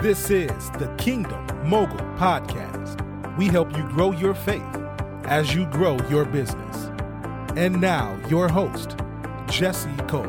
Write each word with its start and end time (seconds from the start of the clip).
This 0.00 0.30
is 0.30 0.70
the 0.78 0.86
Kingdom 0.96 1.44
Mogul 1.68 1.98
Podcast. 2.16 3.36
We 3.36 3.46
help 3.48 3.76
you 3.76 3.82
grow 3.88 4.12
your 4.12 4.32
faith 4.32 4.62
as 5.24 5.52
you 5.52 5.66
grow 5.66 5.98
your 6.08 6.24
business. 6.24 6.84
And 7.56 7.80
now, 7.80 8.16
your 8.28 8.48
host, 8.48 8.96
Jesse 9.48 9.90
Cole. 10.06 10.22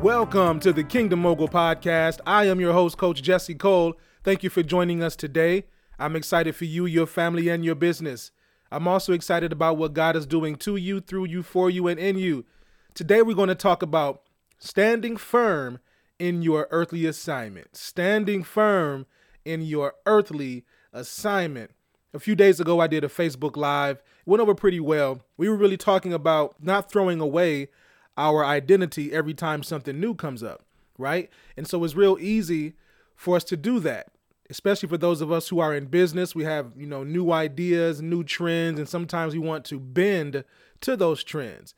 Welcome 0.00 0.60
to 0.60 0.72
the 0.72 0.82
Kingdom 0.82 1.20
Mogul 1.20 1.50
Podcast. 1.50 2.20
I 2.26 2.46
am 2.46 2.58
your 2.58 2.72
host, 2.72 2.96
Coach 2.96 3.22
Jesse 3.22 3.54
Cole. 3.54 3.98
Thank 4.24 4.42
you 4.42 4.48
for 4.48 4.62
joining 4.62 5.02
us 5.02 5.14
today. 5.14 5.64
I'm 5.98 6.16
excited 6.16 6.56
for 6.56 6.64
you, 6.64 6.86
your 6.86 7.06
family, 7.06 7.50
and 7.50 7.62
your 7.62 7.74
business. 7.74 8.30
I'm 8.72 8.88
also 8.88 9.12
excited 9.12 9.52
about 9.52 9.76
what 9.76 9.92
God 9.92 10.16
is 10.16 10.24
doing 10.24 10.56
to 10.56 10.76
you, 10.76 11.00
through 11.00 11.26
you, 11.26 11.42
for 11.42 11.68
you, 11.68 11.86
and 11.86 12.00
in 12.00 12.16
you. 12.16 12.46
Today, 12.94 13.20
we're 13.20 13.36
going 13.36 13.50
to 13.50 13.54
talk 13.54 13.82
about 13.82 14.22
standing 14.58 15.16
firm 15.16 15.78
in 16.18 16.42
your 16.42 16.68
earthly 16.70 17.06
assignment. 17.06 17.76
Standing 17.76 18.42
firm 18.42 19.06
in 19.44 19.62
your 19.62 19.94
earthly 20.06 20.64
assignment. 20.92 21.72
A 22.14 22.18
few 22.18 22.34
days 22.34 22.60
ago, 22.60 22.80
I 22.80 22.86
did 22.86 23.04
a 23.04 23.08
Facebook 23.08 23.56
Live. 23.56 23.96
It 23.96 24.02
went 24.26 24.40
over 24.40 24.54
pretty 24.54 24.80
well. 24.80 25.20
We 25.36 25.48
were 25.48 25.56
really 25.56 25.76
talking 25.76 26.12
about 26.12 26.56
not 26.62 26.90
throwing 26.90 27.20
away 27.20 27.68
our 28.16 28.44
identity 28.44 29.12
every 29.12 29.34
time 29.34 29.62
something 29.62 30.00
new 30.00 30.14
comes 30.14 30.42
up, 30.42 30.64
right? 30.98 31.28
And 31.56 31.66
so 31.66 31.84
it's 31.84 31.94
real 31.94 32.16
easy 32.18 32.74
for 33.14 33.36
us 33.36 33.44
to 33.44 33.56
do 33.56 33.78
that 33.80 34.08
especially 34.50 34.88
for 34.88 34.98
those 34.98 35.20
of 35.20 35.32
us 35.32 35.48
who 35.48 35.58
are 35.58 35.74
in 35.74 35.86
business 35.86 36.34
we 36.34 36.44
have 36.44 36.70
you 36.76 36.86
know 36.86 37.02
new 37.02 37.32
ideas 37.32 38.00
new 38.00 38.22
trends 38.22 38.78
and 38.78 38.88
sometimes 38.88 39.32
we 39.34 39.38
want 39.38 39.64
to 39.64 39.78
bend 39.80 40.44
to 40.80 40.96
those 40.96 41.24
trends 41.24 41.74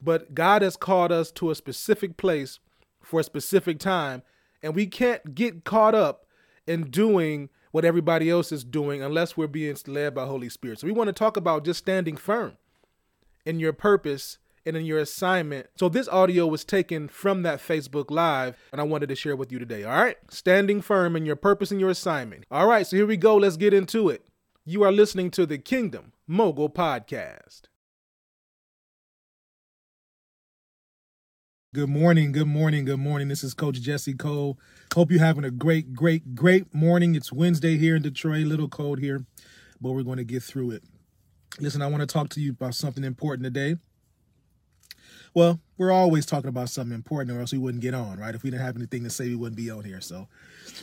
but 0.00 0.34
god 0.34 0.62
has 0.62 0.76
called 0.76 1.12
us 1.12 1.30
to 1.30 1.50
a 1.50 1.54
specific 1.54 2.16
place 2.16 2.58
for 3.02 3.20
a 3.20 3.24
specific 3.24 3.78
time 3.78 4.22
and 4.62 4.74
we 4.74 4.86
can't 4.86 5.34
get 5.34 5.64
caught 5.64 5.94
up 5.94 6.26
in 6.66 6.84
doing 6.84 7.48
what 7.70 7.84
everybody 7.84 8.30
else 8.30 8.50
is 8.50 8.64
doing 8.64 9.02
unless 9.02 9.36
we're 9.36 9.46
being 9.46 9.76
led 9.86 10.14
by 10.14 10.24
holy 10.24 10.48
spirit 10.48 10.80
so 10.80 10.86
we 10.86 10.92
want 10.92 11.08
to 11.08 11.12
talk 11.12 11.36
about 11.36 11.64
just 11.64 11.78
standing 11.78 12.16
firm 12.16 12.56
in 13.44 13.60
your 13.60 13.72
purpose 13.72 14.38
and 14.66 14.76
in 14.76 14.84
your 14.84 14.98
assignment. 14.98 15.68
So 15.76 15.88
this 15.88 16.08
audio 16.08 16.46
was 16.46 16.64
taken 16.64 17.08
from 17.08 17.42
that 17.42 17.60
Facebook 17.60 18.10
Live, 18.10 18.56
and 18.72 18.80
I 18.80 18.84
wanted 18.84 19.08
to 19.08 19.14
share 19.14 19.36
with 19.36 19.52
you 19.52 19.58
today. 19.58 19.84
All 19.84 19.96
right? 19.96 20.16
Standing 20.28 20.82
firm 20.82 21.14
in 21.14 21.24
your 21.24 21.36
purpose 21.36 21.70
and 21.70 21.80
your 21.80 21.90
assignment. 21.90 22.44
All 22.50 22.66
right, 22.66 22.86
so 22.86 22.96
here 22.96 23.06
we 23.06 23.16
go. 23.16 23.36
Let's 23.36 23.56
get 23.56 23.72
into 23.72 24.08
it. 24.08 24.26
You 24.64 24.82
are 24.82 24.92
listening 24.92 25.30
to 25.32 25.46
the 25.46 25.58
Kingdom 25.58 26.12
Mogul 26.26 26.68
Podcast. 26.68 27.62
Good 31.74 31.90
morning, 31.90 32.30
good 32.30 32.46
morning, 32.46 32.84
good 32.84 33.00
morning. 33.00 33.26
This 33.26 33.42
is 33.42 33.52
Coach 33.52 33.80
Jesse 33.80 34.14
Cole. 34.14 34.56
Hope 34.94 35.10
you're 35.10 35.20
having 35.20 35.44
a 35.44 35.50
great, 35.50 35.92
great, 35.92 36.34
great 36.34 36.72
morning. 36.72 37.16
It's 37.16 37.32
Wednesday 37.32 37.76
here 37.76 37.96
in 37.96 38.02
Detroit, 38.02 38.46
little 38.46 38.68
cold 38.68 39.00
here, 39.00 39.26
but 39.80 39.90
we're 39.90 40.04
going 40.04 40.16
to 40.16 40.24
get 40.24 40.44
through 40.44 40.70
it. 40.70 40.84
Listen, 41.58 41.82
I 41.82 41.88
want 41.88 42.02
to 42.02 42.06
talk 42.06 42.28
to 42.30 42.40
you 42.40 42.52
about 42.52 42.76
something 42.76 43.02
important 43.02 43.44
today. 43.44 43.76
Well, 45.34 45.60
we're 45.76 45.90
always 45.90 46.24
talking 46.24 46.48
about 46.48 46.70
something 46.70 46.94
important, 46.94 47.36
or 47.36 47.40
else 47.40 47.52
we 47.52 47.58
wouldn't 47.58 47.82
get 47.82 47.94
on, 47.94 48.20
right? 48.20 48.34
If 48.34 48.44
we 48.44 48.50
didn't 48.50 48.64
have 48.64 48.76
anything 48.76 49.02
to 49.02 49.10
say, 49.10 49.26
we 49.26 49.36
wouldn't 49.36 49.56
be 49.56 49.68
on 49.68 49.84
here. 49.84 50.00
So, 50.00 50.28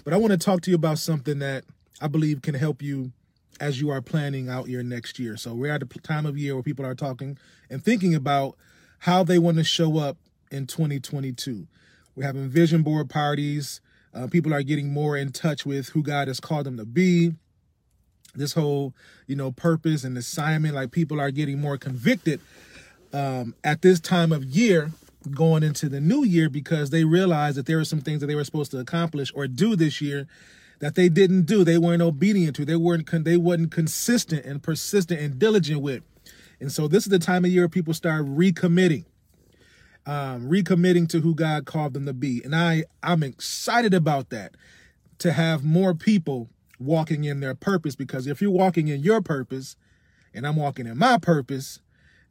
but 0.04 0.14
I 0.14 0.18
want 0.18 0.32
to 0.32 0.38
talk 0.38 0.62
to 0.64 0.70
you 0.70 0.76
about 0.76 1.00
something 1.00 1.40
that 1.40 1.64
I 2.02 2.08
believe 2.08 2.42
can 2.42 2.56
help 2.56 2.82
you 2.82 3.14
as 3.60 3.80
you 3.80 3.90
are 3.90 4.02
planning 4.02 4.50
out 4.50 4.68
your 4.68 4.84
next 4.84 5.18
year. 5.18 5.38
So, 5.38 5.56
we're 5.56 5.74
at 5.74 5.82
a 5.82 5.86
time 5.86 6.26
of 6.26 6.38
year 6.38 6.54
where 6.56 6.62
people 6.62 6.86
are 6.86 6.94
talking 6.94 7.38
and 7.70 7.82
thinking 7.82 8.14
about 8.14 8.58
how 9.00 9.24
they 9.24 9.40
want 9.40 9.58
to 9.58 9.64
show 9.64 9.98
up 9.98 10.18
in 10.54 10.68
2022. 10.68 11.68
We're 12.16 12.26
having 12.26 12.48
vision 12.50 12.84
board 12.84 13.10
parties. 13.10 13.82
Uh, 14.14 14.28
people 14.28 14.54
are 14.54 14.64
getting 14.64 14.94
more 14.94 15.18
in 15.18 15.32
touch 15.32 15.66
with 15.66 15.90
who 15.90 16.04
God 16.04 16.28
has 16.28 16.40
called 16.40 16.66
them 16.66 16.78
to 16.78 16.86
be. 16.86 17.34
This 18.36 18.54
whole, 18.54 18.94
you 19.28 19.36
know, 19.36 19.52
purpose 19.52 20.04
and 20.04 20.18
assignment, 20.18 20.76
like 20.76 20.92
people 20.92 21.20
are 21.20 21.32
getting 21.32 21.60
more 21.60 21.78
convicted 21.78 22.40
um, 23.12 23.56
at 23.64 23.82
this 23.82 24.00
time 24.00 24.32
of 24.32 24.44
year 24.44 24.92
going 25.32 25.64
into 25.64 25.88
the 25.88 26.02
new 26.02 26.24
year 26.24 26.50
because 26.50 26.90
they 26.90 27.04
realized 27.04 27.58
that 27.58 27.66
there 27.66 27.78
were 27.78 27.86
some 27.86 28.02
things 28.02 28.20
that 28.22 28.28
they 28.28 28.36
were 28.36 28.44
supposed 28.44 28.72
to 28.72 28.80
accomplish 28.80 29.32
or 29.36 29.48
do 29.48 29.76
this 29.76 30.02
year 30.02 30.28
that 30.80 30.96
they 30.96 31.10
didn't 31.10 31.44
do. 31.44 31.64
They 31.64 31.78
weren't 31.78 32.02
obedient 32.02 32.56
to. 32.58 32.66
They 32.66 32.76
weren't 32.76 33.10
they 33.24 33.38
wasn't 33.38 33.72
consistent 33.72 34.46
and 34.46 34.62
persistent 34.62 35.22
and 35.22 35.40
diligent 35.40 35.82
with. 35.82 36.04
And 36.60 36.72
so 36.72 36.88
this 36.88 37.04
is 37.04 37.10
the 37.10 37.20
time 37.20 37.46
of 37.46 37.52
year 37.52 37.70
people 37.70 37.94
start 37.94 38.26
recommitting, 38.26 39.06
um, 40.06 40.50
recommitting 40.50 41.08
to 41.10 41.22
who 41.22 41.34
God 41.34 41.66
called 41.66 41.94
them 41.94 42.06
to 42.06 42.14
be. 42.14 42.42
And 42.44 42.56
I 42.56 42.84
I'm 43.02 43.24
excited 43.24 43.94
about 43.94 44.30
that 44.30 44.56
to 45.20 45.32
have 45.32 45.64
more 45.64 45.94
people 45.94 46.50
walking 46.80 47.24
in 47.24 47.40
their 47.40 47.56
purpose 47.56 47.96
because 47.96 48.28
if 48.28 48.42
you're 48.42 48.52
walking 48.52 48.88
in 48.88 49.02
your 49.02 49.22
purpose 49.22 49.76
and 50.34 50.46
I'm 50.46 50.56
walking 50.56 50.88
in 50.88 50.98
my 50.98 51.18
purpose, 51.18 51.80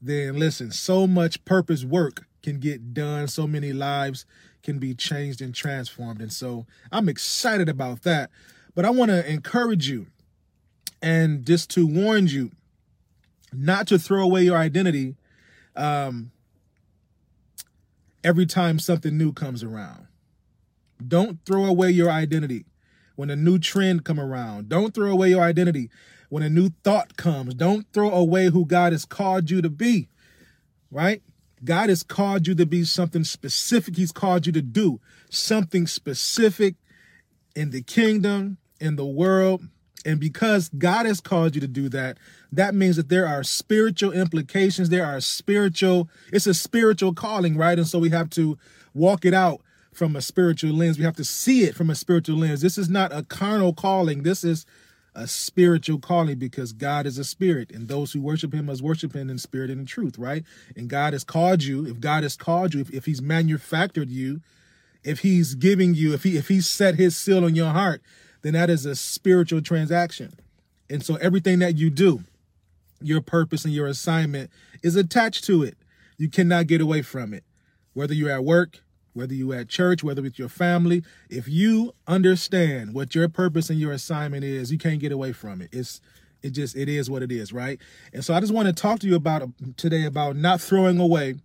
then 0.00 0.38
listen, 0.38 0.72
so 0.72 1.06
much 1.06 1.44
purpose 1.44 1.84
work 1.84 2.26
can 2.42 2.58
get 2.58 2.92
done, 2.92 3.28
so 3.28 3.46
many 3.46 3.72
lives 3.72 4.26
can 4.62 4.78
be 4.78 4.94
changed 4.94 5.40
and 5.40 5.54
transformed. 5.54 6.20
And 6.20 6.32
so 6.32 6.66
I'm 6.90 7.08
excited 7.08 7.68
about 7.68 8.02
that. 8.02 8.30
But 8.74 8.84
I 8.84 8.90
want 8.90 9.10
to 9.10 9.28
encourage 9.30 9.88
you 9.88 10.06
and 11.00 11.44
just 11.44 11.70
to 11.70 11.86
warn 11.86 12.26
you 12.26 12.50
not 13.52 13.86
to 13.88 13.98
throw 13.98 14.22
away 14.22 14.44
your 14.44 14.56
identity 14.56 15.14
um, 15.76 16.30
every 18.24 18.46
time 18.46 18.78
something 18.78 19.16
new 19.16 19.32
comes 19.32 19.62
around. 19.62 20.06
Don't 21.06 21.38
throw 21.44 21.64
away 21.64 21.90
your 21.90 22.10
identity 22.10 22.66
when 23.16 23.30
a 23.30 23.36
new 23.36 23.58
trend 23.58 24.04
come 24.04 24.20
around. 24.20 24.68
Don't 24.68 24.94
throw 24.94 25.10
away 25.10 25.30
your 25.30 25.42
identity 25.42 25.90
when 26.28 26.42
a 26.42 26.48
new 26.48 26.70
thought 26.84 27.16
comes. 27.16 27.54
Don't 27.54 27.86
throw 27.92 28.10
away 28.10 28.46
who 28.46 28.64
God 28.64 28.92
has 28.92 29.04
called 29.04 29.50
you 29.50 29.60
to 29.62 29.70
be, 29.70 30.08
right? 30.90 31.22
God 31.64 31.88
has 31.88 32.02
called 32.02 32.46
you 32.46 32.54
to 32.56 32.66
be 32.66 32.84
something 32.84 33.24
specific. 33.24 33.96
He's 33.96 34.12
called 34.12 34.46
you 34.46 34.52
to 34.52 34.62
do 34.62 35.00
something 35.30 35.86
specific 35.86 36.76
in 37.54 37.70
the 37.70 37.82
kingdom, 37.82 38.58
in 38.80 38.96
the 38.96 39.06
world. 39.06 39.62
And 40.04 40.18
because 40.18 40.68
God 40.70 41.06
has 41.06 41.20
called 41.20 41.54
you 41.54 41.60
to 41.60 41.68
do 41.68 41.88
that, 41.90 42.18
that 42.50 42.74
means 42.74 42.96
that 42.96 43.08
there 43.08 43.26
are 43.26 43.44
spiritual 43.44 44.12
implications. 44.12 44.88
There 44.88 45.06
are 45.06 45.20
spiritual, 45.20 46.08
it's 46.32 46.46
a 46.46 46.54
spiritual 46.54 47.14
calling, 47.14 47.56
right? 47.56 47.78
And 47.78 47.86
so 47.86 47.98
we 47.98 48.10
have 48.10 48.30
to 48.30 48.58
walk 48.94 49.24
it 49.24 49.34
out 49.34 49.60
from 49.92 50.16
a 50.16 50.22
spiritual 50.22 50.72
lens. 50.72 50.98
We 50.98 51.04
have 51.04 51.16
to 51.16 51.24
see 51.24 51.64
it 51.64 51.74
from 51.74 51.90
a 51.90 51.94
spiritual 51.94 52.38
lens. 52.38 52.62
This 52.62 52.78
is 52.78 52.88
not 52.88 53.12
a 53.12 53.22
carnal 53.22 53.72
calling. 53.72 54.22
This 54.22 54.42
is 54.42 54.66
a 55.14 55.26
spiritual 55.26 55.98
calling 55.98 56.38
because 56.38 56.72
God 56.72 57.06
is 57.06 57.18
a 57.18 57.24
spirit 57.24 57.70
and 57.70 57.86
those 57.86 58.12
who 58.12 58.22
worship 58.22 58.54
him 58.54 58.66
must 58.66 58.82
worship 58.82 59.14
him 59.14 59.28
in 59.28 59.38
spirit 59.38 59.70
and 59.70 59.80
in 59.80 59.86
truth, 59.86 60.18
right? 60.18 60.42
And 60.74 60.88
God 60.88 61.12
has 61.12 61.22
called 61.22 61.62
you, 61.62 61.86
if 61.86 62.00
God 62.00 62.22
has 62.22 62.36
called 62.36 62.74
you, 62.74 62.80
if, 62.80 62.90
if 62.90 63.04
he's 63.04 63.20
manufactured 63.20 64.08
you, 64.08 64.40
if 65.04 65.20
he's 65.20 65.54
giving 65.54 65.94
you, 65.94 66.14
if 66.14 66.22
he 66.22 66.36
if 66.36 66.48
he 66.48 66.60
set 66.60 66.94
his 66.94 67.16
seal 67.16 67.44
on 67.44 67.54
your 67.54 67.72
heart, 67.72 68.02
then 68.42 68.54
that 68.54 68.70
is 68.70 68.84
a 68.86 68.94
spiritual 68.94 69.62
transaction. 69.62 70.34
And 70.90 71.04
so 71.04 71.16
everything 71.16 71.60
that 71.60 71.76
you 71.76 71.90
do, 71.90 72.24
your 73.00 73.20
purpose 73.20 73.64
and 73.64 73.72
your 73.72 73.86
assignment 73.86 74.50
is 74.82 74.96
attached 74.96 75.44
to 75.44 75.62
it. 75.62 75.76
You 76.18 76.28
cannot 76.28 76.66
get 76.66 76.80
away 76.80 77.02
from 77.02 77.32
it. 77.32 77.44
Whether 77.94 78.14
you're 78.14 78.30
at 78.30 78.44
work, 78.44 78.80
whether 79.12 79.34
you 79.34 79.52
are 79.52 79.56
at 79.56 79.68
church, 79.68 80.02
whether 80.02 80.22
with 80.22 80.38
your 80.38 80.48
family, 80.48 81.02
if 81.28 81.48
you 81.48 81.94
understand 82.06 82.94
what 82.94 83.14
your 83.14 83.28
purpose 83.28 83.70
and 83.70 83.78
your 83.78 83.92
assignment 83.92 84.44
is, 84.44 84.72
you 84.72 84.78
can't 84.78 85.00
get 85.00 85.12
away 85.12 85.32
from 85.32 85.60
it. 85.60 85.68
It's 85.72 86.00
it 86.42 86.50
just 86.50 86.76
it 86.76 86.88
is 86.88 87.08
what 87.08 87.22
it 87.22 87.30
is, 87.30 87.52
right? 87.52 87.78
And 88.12 88.24
so 88.24 88.34
I 88.34 88.40
just 88.40 88.52
want 88.52 88.66
to 88.66 88.72
talk 88.72 88.98
to 89.00 89.06
you 89.06 89.14
about 89.14 89.48
today 89.76 90.04
about 90.04 90.36
not 90.36 90.60
throwing 90.60 90.98
away 90.98 91.36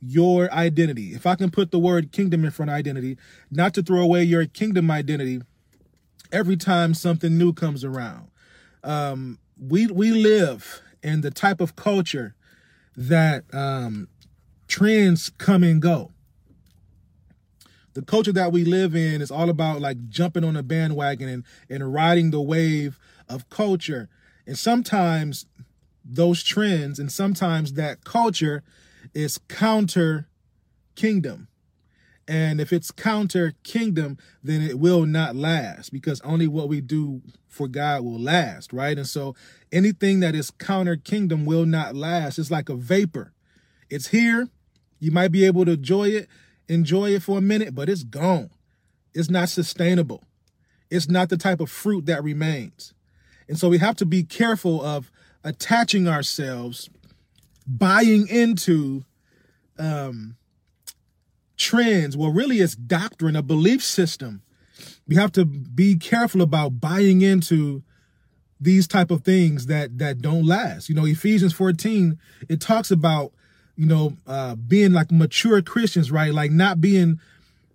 your 0.00 0.52
identity. 0.52 1.14
If 1.14 1.26
I 1.26 1.34
can 1.34 1.50
put 1.50 1.70
the 1.70 1.78
word 1.78 2.12
kingdom 2.12 2.44
in 2.44 2.50
front 2.50 2.70
of 2.70 2.76
identity, 2.76 3.16
not 3.50 3.74
to 3.74 3.82
throw 3.82 4.00
away 4.00 4.24
your 4.24 4.46
kingdom 4.46 4.90
identity 4.90 5.42
every 6.34 6.56
time 6.56 6.92
something 6.92 7.38
new 7.38 7.52
comes 7.52 7.84
around. 7.84 8.30
Um, 8.82 9.38
we 9.58 9.86
we 9.86 10.10
live 10.10 10.82
in 11.02 11.22
the 11.22 11.30
type 11.30 11.60
of 11.60 11.76
culture 11.76 12.34
that 12.96 13.44
um, 13.54 14.08
trends 14.68 15.30
come 15.38 15.62
and 15.62 15.80
go 15.80 16.14
the 17.94 18.02
culture 18.02 18.32
that 18.32 18.52
we 18.52 18.64
live 18.64 18.94
in 18.94 19.22
is 19.22 19.30
all 19.30 19.48
about 19.48 19.80
like 19.80 20.08
jumping 20.08 20.44
on 20.44 20.56
a 20.56 20.62
bandwagon 20.62 21.28
and, 21.28 21.44
and 21.70 21.94
riding 21.94 22.30
the 22.30 22.40
wave 22.40 22.98
of 23.28 23.48
culture. 23.48 24.08
And 24.46 24.58
sometimes 24.58 25.46
those 26.04 26.42
trends 26.42 26.98
and 26.98 27.10
sometimes 27.10 27.74
that 27.74 28.04
culture 28.04 28.62
is 29.14 29.38
counter 29.48 30.28
kingdom. 30.96 31.48
And 32.26 32.60
if 32.60 32.72
it's 32.72 32.90
counter 32.90 33.54
kingdom, 33.64 34.16
then 34.42 34.62
it 34.62 34.78
will 34.78 35.04
not 35.04 35.36
last 35.36 35.92
because 35.92 36.20
only 36.22 36.48
what 36.48 36.68
we 36.68 36.80
do 36.80 37.20
for 37.48 37.68
God 37.68 38.02
will 38.02 38.18
last, 38.18 38.72
right? 38.72 38.96
And 38.96 39.06
so 39.06 39.34
anything 39.70 40.20
that 40.20 40.34
is 40.34 40.50
counter 40.50 40.96
kingdom 40.96 41.44
will 41.44 41.66
not 41.66 41.94
last. 41.94 42.38
It's 42.38 42.50
like 42.50 42.68
a 42.68 42.76
vapor. 42.76 43.32
It's 43.90 44.08
here. 44.08 44.48
You 45.00 45.12
might 45.12 45.32
be 45.32 45.44
able 45.44 45.66
to 45.66 45.72
enjoy 45.72 46.08
it 46.08 46.28
enjoy 46.68 47.10
it 47.10 47.22
for 47.22 47.38
a 47.38 47.42
minute, 47.42 47.74
but 47.74 47.88
it's 47.88 48.04
gone. 48.04 48.50
It's 49.12 49.30
not 49.30 49.48
sustainable. 49.48 50.24
It's 50.90 51.08
not 51.08 51.28
the 51.28 51.36
type 51.36 51.60
of 51.60 51.70
fruit 51.70 52.06
that 52.06 52.24
remains. 52.24 52.94
And 53.48 53.58
so 53.58 53.68
we 53.68 53.78
have 53.78 53.96
to 53.96 54.06
be 54.06 54.22
careful 54.22 54.82
of 54.82 55.10
attaching 55.42 56.08
ourselves, 56.08 56.88
buying 57.66 58.26
into 58.28 59.04
um, 59.78 60.36
trends. 61.56 62.16
Well, 62.16 62.30
really, 62.30 62.60
it's 62.60 62.74
doctrine, 62.74 63.36
a 63.36 63.42
belief 63.42 63.82
system. 63.84 64.42
We 65.06 65.16
have 65.16 65.32
to 65.32 65.44
be 65.44 65.96
careful 65.96 66.42
about 66.42 66.80
buying 66.80 67.20
into 67.20 67.82
these 68.60 68.86
type 68.86 69.10
of 69.10 69.22
things 69.22 69.66
that 69.66 69.98
that 69.98 70.20
don't 70.20 70.46
last. 70.46 70.88
You 70.88 70.94
know, 70.94 71.04
Ephesians 71.04 71.52
14, 71.52 72.18
it 72.48 72.60
talks 72.60 72.90
about, 72.90 73.32
you 73.76 73.86
know, 73.86 74.16
uh, 74.26 74.54
being 74.54 74.92
like 74.92 75.12
mature 75.12 75.60
Christians, 75.62 76.10
right? 76.10 76.32
Like 76.32 76.50
not 76.50 76.80
being 76.80 77.20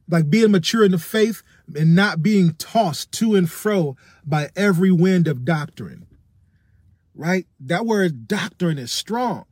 like 0.09 0.29
being 0.29 0.51
mature 0.51 0.83
in 0.83 0.91
the 0.91 0.97
faith 0.97 1.43
and 1.75 1.95
not 1.95 2.23
being 2.23 2.55
tossed 2.55 3.11
to 3.13 3.35
and 3.35 3.49
fro 3.49 3.95
by 4.25 4.49
every 4.55 4.91
wind 4.91 5.27
of 5.27 5.45
doctrine. 5.45 6.07
Right? 7.13 7.45
That 7.59 7.85
word 7.85 8.27
doctrine 8.27 8.77
is 8.77 8.91
strong 8.91 9.45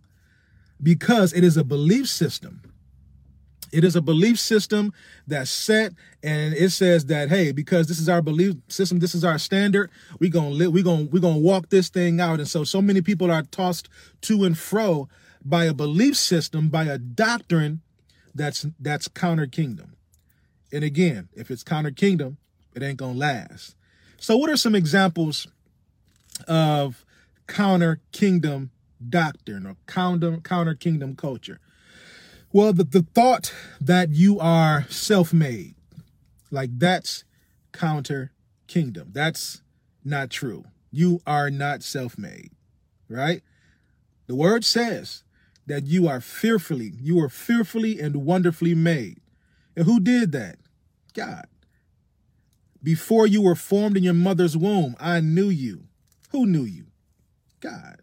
because 0.81 1.33
it 1.33 1.43
is 1.43 1.57
a 1.57 1.63
belief 1.63 2.07
system. 2.07 2.61
It 3.71 3.83
is 3.83 3.95
a 3.95 4.01
belief 4.01 4.39
system 4.39 4.93
that's 5.25 5.49
set, 5.49 5.93
and 6.23 6.53
it 6.53 6.71
says 6.71 7.05
that 7.07 7.29
hey, 7.29 7.51
because 7.51 7.87
this 7.87 7.99
is 7.99 8.07
our 8.07 8.21
belief 8.21 8.55
system, 8.69 8.99
this 8.99 9.13
is 9.13 9.23
our 9.23 9.37
standard. 9.37 9.89
We 10.19 10.29
gonna 10.29 10.49
live. 10.49 10.71
We 10.71 10.83
gonna 10.83 11.03
we 11.05 11.19
gonna 11.19 11.39
walk 11.39 11.69
this 11.69 11.89
thing 11.89 12.19
out. 12.21 12.39
And 12.39 12.47
so, 12.47 12.63
so 12.63 12.81
many 12.81 13.01
people 13.01 13.31
are 13.31 13.43
tossed 13.43 13.89
to 14.21 14.43
and 14.45 14.57
fro 14.57 15.09
by 15.43 15.65
a 15.65 15.73
belief 15.73 16.15
system, 16.15 16.69
by 16.69 16.85
a 16.85 16.97
doctrine 16.97 17.81
that's 18.33 18.65
that's 18.79 19.07
counter 19.07 19.47
kingdom. 19.47 19.95
And 20.71 20.83
again, 20.83 21.29
if 21.33 21.49
it's 21.51 21.63
counter 21.63 21.91
kingdom, 21.91 22.37
it 22.75 22.83
ain't 22.83 22.97
gonna 22.97 23.17
last. 23.17 23.75
So, 24.19 24.37
what 24.37 24.49
are 24.49 24.57
some 24.57 24.75
examples 24.75 25.47
of 26.47 27.05
counter 27.47 27.99
kingdom 28.11 28.71
doctrine 29.09 29.65
or 29.65 29.75
counter 29.87 30.37
counter 30.37 30.75
kingdom 30.75 31.15
culture? 31.15 31.59
Well, 32.51 32.73
the, 32.73 32.85
the 32.85 33.05
thought 33.13 33.53
that 33.81 34.09
you 34.11 34.39
are 34.39 34.85
self-made, 34.89 35.75
like 36.49 36.69
that's 36.79 37.23
counter 37.71 38.31
kingdom. 38.67 39.09
That's 39.11 39.61
not 40.03 40.29
true. 40.29 40.65
You 40.91 41.21
are 41.27 41.49
not 41.49 41.83
self-made, 41.83 42.51
right? 43.09 43.43
The 44.27 44.35
word 44.35 44.63
says 44.63 45.23
that 45.67 45.85
you 45.85 46.07
are 46.07 46.21
fearfully, 46.21 46.93
you 47.01 47.19
are 47.21 47.29
fearfully 47.29 47.99
and 47.99 48.25
wonderfully 48.25 48.73
made. 48.73 49.19
And 49.75 49.85
who 49.85 49.99
did 49.99 50.31
that? 50.31 50.57
God. 51.13 51.45
Before 52.81 53.27
you 53.27 53.41
were 53.41 53.55
formed 53.55 53.97
in 53.97 54.03
your 54.03 54.13
mother's 54.13 54.55
womb, 54.55 54.95
I 54.99 55.19
knew 55.19 55.49
you. 55.49 55.83
Who 56.31 56.45
knew 56.45 56.63
you? 56.63 56.85
God. 57.59 58.01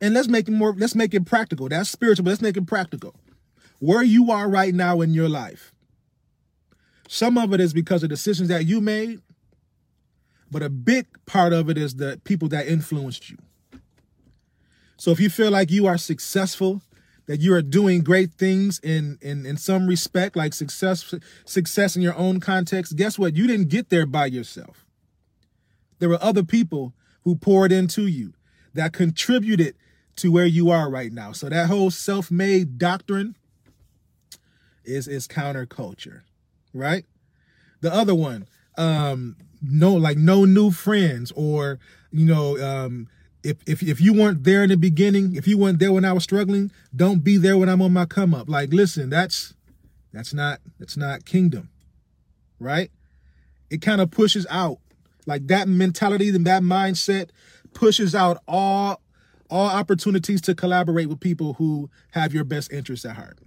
And 0.00 0.14
let's 0.14 0.28
make 0.28 0.48
it 0.48 0.52
more, 0.52 0.74
let's 0.76 0.94
make 0.94 1.14
it 1.14 1.26
practical. 1.26 1.68
That's 1.68 1.90
spiritual, 1.90 2.24
but 2.24 2.30
let's 2.30 2.42
make 2.42 2.56
it 2.56 2.66
practical. 2.66 3.14
Where 3.78 4.02
you 4.02 4.30
are 4.30 4.48
right 4.48 4.74
now 4.74 5.00
in 5.00 5.14
your 5.14 5.28
life, 5.28 5.72
some 7.08 7.36
of 7.36 7.52
it 7.52 7.60
is 7.60 7.72
because 7.72 8.02
of 8.02 8.08
decisions 8.08 8.48
that 8.48 8.66
you 8.66 8.80
made, 8.80 9.20
but 10.50 10.62
a 10.62 10.70
big 10.70 11.06
part 11.26 11.52
of 11.52 11.68
it 11.68 11.76
is 11.76 11.96
the 11.96 12.20
people 12.24 12.48
that 12.48 12.66
influenced 12.66 13.30
you. 13.30 13.38
So 14.96 15.10
if 15.10 15.20
you 15.20 15.30
feel 15.30 15.50
like 15.50 15.70
you 15.70 15.86
are 15.86 15.98
successful 15.98 16.82
that 17.30 17.40
you 17.40 17.54
are 17.54 17.62
doing 17.62 18.02
great 18.02 18.32
things 18.32 18.80
in 18.80 19.16
in 19.22 19.46
in 19.46 19.56
some 19.56 19.86
respect 19.86 20.34
like 20.34 20.52
success 20.52 21.14
success 21.44 21.94
in 21.94 22.02
your 22.02 22.16
own 22.16 22.40
context 22.40 22.96
guess 22.96 23.20
what 23.20 23.36
you 23.36 23.46
didn't 23.46 23.68
get 23.68 23.88
there 23.88 24.04
by 24.04 24.26
yourself 24.26 24.84
there 26.00 26.08
were 26.08 26.18
other 26.20 26.42
people 26.42 26.92
who 27.22 27.36
poured 27.36 27.70
into 27.70 28.08
you 28.08 28.34
that 28.74 28.92
contributed 28.92 29.76
to 30.20 30.30
where 30.30 30.46
you 30.46 30.70
are 30.70 30.90
right 30.90 31.12
now 31.12 31.32
so 31.32 31.48
that 31.48 31.68
whole 31.68 31.90
self-made 31.90 32.78
doctrine 32.78 33.36
is 34.84 35.08
is 35.08 35.26
counterculture 35.28 36.22
right 36.72 37.04
the 37.80 37.92
other 37.92 38.14
one 38.14 38.46
um 38.76 39.36
no 39.62 39.92
like 39.92 40.16
no 40.16 40.44
new 40.44 40.70
friends 40.70 41.32
or 41.36 41.78
you 42.10 42.24
know 42.24 42.58
um 42.62 43.08
if, 43.42 43.56
if 43.66 43.82
if 43.82 44.00
you 44.00 44.12
weren't 44.12 44.44
there 44.44 44.62
in 44.62 44.68
the 44.68 44.76
beginning, 44.76 45.34
if 45.34 45.46
you 45.46 45.56
weren't 45.56 45.78
there 45.78 45.92
when 45.92 46.04
I 46.04 46.12
was 46.12 46.24
struggling, 46.24 46.70
don't 46.94 47.24
be 47.24 47.36
there 47.36 47.56
when 47.56 47.68
I'm 47.68 47.80
on 47.82 47.92
my 47.92 48.04
come 48.04 48.34
up. 48.34 48.48
Like, 48.48 48.72
listen, 48.72 49.10
that's 49.10 49.54
that's 50.12 50.34
not 50.34 50.60
that's 50.78 50.96
not 50.96 51.24
kingdom, 51.24 51.70
right? 52.58 52.90
It 53.70 53.80
kind 53.80 54.00
of 54.00 54.10
pushes 54.10 54.46
out 54.50 54.78
like 55.26 55.46
that 55.46 55.68
mentality 55.68 56.28
and 56.30 56.46
that 56.46 56.62
mindset 56.62 57.30
pushes 57.72 58.14
out 58.14 58.42
all 58.46 59.00
all 59.50 59.68
opportunities 59.68 60.40
to 60.42 60.54
collaborate 60.54 61.08
with 61.08 61.20
people 61.20 61.54
who 61.54 61.90
have 62.12 62.32
your 62.32 62.44
best 62.44 62.72
interests 62.72 63.04
at 63.04 63.16
heart. 63.16 63.38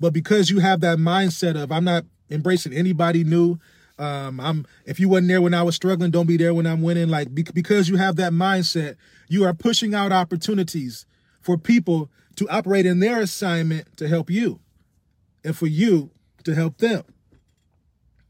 But 0.00 0.12
because 0.12 0.50
you 0.50 0.58
have 0.58 0.80
that 0.80 0.98
mindset 0.98 1.60
of 1.60 1.70
I'm 1.72 1.84
not 1.84 2.04
embracing 2.30 2.72
anybody 2.72 3.24
new, 3.24 3.58
um, 3.98 4.40
I'm 4.40 4.66
if 4.84 4.98
you 4.98 5.08
wasn't 5.08 5.28
there 5.28 5.40
when 5.40 5.54
I 5.54 5.62
was 5.62 5.76
struggling, 5.76 6.10
don't 6.10 6.26
be 6.26 6.36
there 6.36 6.52
when 6.52 6.66
I'm 6.66 6.82
winning. 6.82 7.08
Like 7.08 7.34
be, 7.34 7.42
because 7.42 7.88
you 7.88 7.96
have 7.96 8.16
that 8.16 8.32
mindset, 8.32 8.96
you 9.28 9.44
are 9.44 9.54
pushing 9.54 9.94
out 9.94 10.12
opportunities 10.12 11.06
for 11.40 11.56
people 11.56 12.10
to 12.36 12.48
operate 12.48 12.86
in 12.86 12.98
their 12.98 13.20
assignment 13.20 13.96
to 13.96 14.08
help 14.08 14.30
you, 14.30 14.60
and 15.44 15.56
for 15.56 15.66
you 15.66 16.10
to 16.42 16.54
help 16.54 16.78
them. 16.78 17.04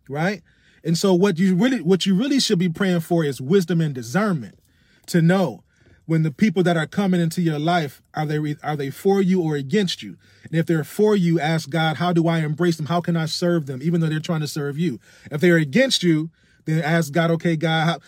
Right? 0.08 0.42
And 0.84 0.98
so 0.98 1.14
what 1.14 1.38
you 1.38 1.56
really 1.56 1.80
what 1.80 2.04
you 2.04 2.14
really 2.14 2.40
should 2.40 2.58
be 2.58 2.69
praying 2.69 3.00
for 3.00 3.25
is 3.25 3.40
wisdom 3.40 3.80
and 3.80 3.94
discernment 3.94 4.58
to 5.06 5.22
know 5.22 5.63
when 6.06 6.22
the 6.22 6.30
people 6.30 6.62
that 6.62 6.76
are 6.76 6.86
coming 6.86 7.20
into 7.20 7.40
your 7.40 7.58
life 7.58 8.02
are 8.14 8.26
they 8.26 8.56
are 8.62 8.76
they 8.76 8.90
for 8.90 9.22
you 9.22 9.42
or 9.42 9.56
against 9.56 10.02
you? 10.02 10.16
And 10.44 10.54
if 10.54 10.66
they're 10.66 10.84
for 10.84 11.16
you 11.16 11.40
ask 11.40 11.70
god 11.70 11.96
how 11.96 12.12
do 12.12 12.28
i 12.28 12.38
embrace 12.38 12.76
them? 12.76 12.86
How 12.86 13.00
can 13.00 13.16
i 13.16 13.26
serve 13.26 13.66
them 13.66 13.80
even 13.82 14.00
though 14.00 14.08
they're 14.08 14.20
trying 14.20 14.40
to 14.40 14.48
serve 14.48 14.78
you? 14.78 15.00
If 15.30 15.40
they're 15.40 15.56
against 15.56 16.02
you 16.02 16.30
then 16.64 16.82
ask 16.82 17.12
god 17.12 17.30
okay 17.32 17.56
god 17.56 17.84
how, 17.86 17.98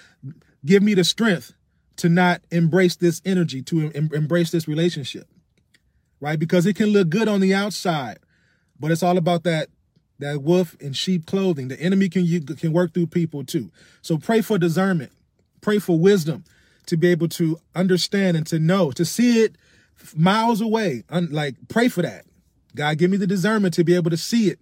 give 0.65 0.83
me 0.83 0.95
the 0.95 1.05
strength 1.05 1.55
to 1.97 2.09
not 2.09 2.43
embrace 2.51 2.97
this 2.97 3.23
energy 3.25 3.63
to 3.63 3.91
em- 3.93 4.11
embrace 4.13 4.51
this 4.51 4.69
relationship 4.69 5.29
right? 6.19 6.39
Because 6.39 6.65
it 6.65 6.77
can 6.77 6.87
look 6.87 7.09
good 7.09 7.29
on 7.29 7.41
the 7.41 7.55
outside 7.55 8.19
but 8.79 8.91
it's 8.91 9.03
all 9.03 9.17
about 9.17 9.45
that 9.45 9.69
that 10.19 10.43
wolf 10.43 10.75
in 10.81 10.95
sheep 10.95 11.27
clothing. 11.27 11.69
The 11.69 11.81
enemy 11.81 12.09
can 12.09 12.25
you 12.25 12.41
can 12.41 12.73
work 12.73 12.95
through 12.95 13.09
people 13.09 13.45
too. 13.45 13.71
So 14.03 14.19
pray 14.19 14.41
for 14.41 14.59
discernment. 14.59 15.13
Pray 15.61 15.79
for 15.79 15.99
wisdom 15.99 16.45
to 16.87 16.97
be 16.97 17.09
able 17.09 17.29
to 17.29 17.59
understand 17.75 18.37
and 18.37 18.47
to 18.47 18.59
know, 18.59 18.91
to 18.93 19.05
see 19.05 19.43
it 19.43 19.57
miles 20.15 20.61
away. 20.61 21.05
Un- 21.11 21.31
like, 21.31 21.57
pray 21.69 21.89
for 21.89 22.03
that. 22.03 22.25
God, 22.75 22.99
give 22.99 23.11
me 23.11 23.17
the 23.17 23.27
discernment 23.27 23.75
to 23.75 23.85
be 23.85 23.95
able 23.95 24.11
to 24.11 24.17
see 24.17 24.49
it. 24.49 24.59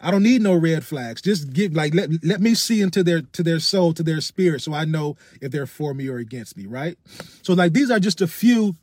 I 0.00 0.10
don't 0.10 0.22
need 0.22 0.40
no 0.40 0.54
red 0.54 0.84
flags. 0.84 1.20
Just 1.20 1.52
give 1.52 1.74
like 1.74 1.94
let 1.94 2.10
let 2.24 2.40
me 2.40 2.54
see 2.54 2.80
into 2.80 3.02
their 3.02 3.20
to 3.20 3.42
their 3.42 3.60
soul, 3.60 3.92
to 3.92 4.02
their 4.02 4.20
spirit, 4.20 4.62
so 4.62 4.72
I 4.72 4.86
know 4.86 5.16
if 5.42 5.52
they're 5.52 5.66
for 5.66 5.92
me 5.92 6.08
or 6.08 6.16
against 6.16 6.56
me, 6.56 6.66
right? 6.66 6.96
So 7.42 7.52
like 7.52 7.74
these 7.74 7.90
are 7.90 8.00
just 8.00 8.22
a 8.22 8.26
few 8.26 8.76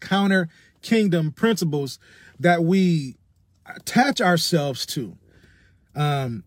counter 0.00 0.48
kingdom 0.82 1.32
principles 1.32 1.98
that 2.38 2.62
we 2.62 3.16
attach 3.64 4.20
ourselves 4.20 4.84
to. 4.86 5.16
Um 5.94 6.44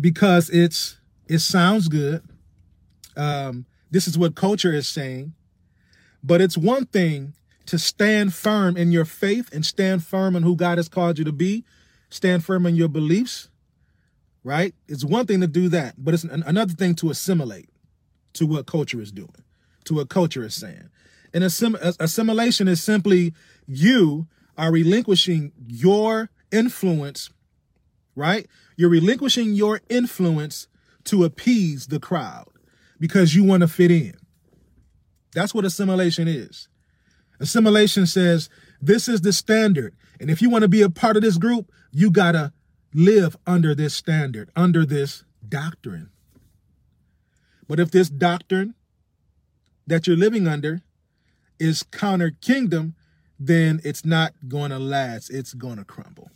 because 0.00 0.48
it's 0.48 0.98
it 1.26 1.40
sounds 1.40 1.88
good. 1.88 2.22
Um 3.16 3.66
this 3.94 4.08
is 4.08 4.18
what 4.18 4.34
culture 4.34 4.72
is 4.72 4.88
saying. 4.88 5.34
But 6.20 6.40
it's 6.40 6.58
one 6.58 6.86
thing 6.86 7.34
to 7.66 7.78
stand 7.78 8.34
firm 8.34 8.76
in 8.76 8.90
your 8.90 9.04
faith 9.04 9.48
and 9.52 9.64
stand 9.64 10.02
firm 10.02 10.34
in 10.34 10.42
who 10.42 10.56
God 10.56 10.78
has 10.78 10.88
called 10.88 11.16
you 11.16 11.24
to 11.24 11.30
be, 11.30 11.64
stand 12.10 12.44
firm 12.44 12.66
in 12.66 12.74
your 12.74 12.88
beliefs, 12.88 13.50
right? 14.42 14.74
It's 14.88 15.04
one 15.04 15.26
thing 15.26 15.40
to 15.42 15.46
do 15.46 15.68
that, 15.68 15.94
but 15.96 16.12
it's 16.12 16.24
another 16.24 16.74
thing 16.74 16.96
to 16.96 17.10
assimilate 17.10 17.68
to 18.32 18.46
what 18.48 18.66
culture 18.66 19.00
is 19.00 19.12
doing, 19.12 19.44
to 19.84 19.94
what 19.94 20.08
culture 20.08 20.44
is 20.44 20.56
saying. 20.56 20.90
And 21.32 21.44
assim- 21.44 21.78
assimilation 22.00 22.66
is 22.66 22.82
simply 22.82 23.32
you 23.64 24.26
are 24.58 24.72
relinquishing 24.72 25.52
your 25.68 26.30
influence, 26.50 27.30
right? 28.16 28.48
You're 28.76 28.90
relinquishing 28.90 29.52
your 29.52 29.82
influence 29.88 30.66
to 31.04 31.22
appease 31.22 31.86
the 31.86 32.00
crowd 32.00 32.53
because 32.98 33.34
you 33.34 33.44
want 33.44 33.62
to 33.62 33.68
fit 33.68 33.90
in. 33.90 34.14
That's 35.34 35.54
what 35.54 35.64
assimilation 35.64 36.28
is. 36.28 36.68
Assimilation 37.40 38.06
says 38.06 38.48
this 38.80 39.08
is 39.08 39.22
the 39.22 39.32
standard. 39.32 39.94
And 40.20 40.30
if 40.30 40.40
you 40.40 40.48
want 40.48 40.62
to 40.62 40.68
be 40.68 40.82
a 40.82 40.90
part 40.90 41.16
of 41.16 41.22
this 41.22 41.38
group, 41.38 41.70
you 41.90 42.10
got 42.10 42.32
to 42.32 42.52
live 42.92 43.36
under 43.46 43.74
this 43.74 43.94
standard, 43.94 44.50
under 44.54 44.86
this 44.86 45.24
doctrine. 45.46 46.10
But 47.66 47.80
if 47.80 47.90
this 47.90 48.08
doctrine 48.08 48.74
that 49.86 50.06
you're 50.06 50.16
living 50.16 50.46
under 50.46 50.82
is 51.58 51.82
counter 51.82 52.30
kingdom, 52.40 52.94
then 53.38 53.80
it's 53.84 54.04
not 54.04 54.32
going 54.48 54.70
to 54.70 54.78
last. 54.78 55.30
It's 55.30 55.54
going 55.54 55.76
to 55.76 55.84
crumble. 55.84 56.30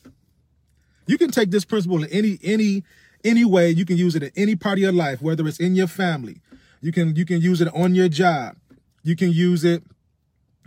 You 1.06 1.16
can 1.16 1.30
take 1.30 1.50
this 1.50 1.64
principle 1.64 2.02
in 2.02 2.10
any 2.10 2.38
any 2.42 2.84
any 3.24 3.44
way. 3.44 3.70
You 3.70 3.84
can 3.84 3.96
use 3.96 4.14
it 4.14 4.22
in 4.22 4.30
any 4.36 4.56
part 4.56 4.78
of 4.78 4.82
your 4.82 4.92
life, 4.92 5.22
whether 5.22 5.46
it's 5.46 5.60
in 5.60 5.74
your 5.74 5.86
family. 5.86 6.40
You 6.80 6.92
can 6.92 7.16
you 7.16 7.25
can 7.25 7.40
use 7.40 7.61
it 7.61 7.68
on 7.75 7.94
your 7.94 8.08
job. 8.08 8.56
You 9.02 9.16
can 9.16 9.32
use 9.32 9.64
it 9.64 9.82